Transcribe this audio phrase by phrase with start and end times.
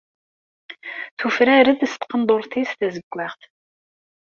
[1.19, 3.41] Tufrar-d s tqendurt-is tazeggaɣt.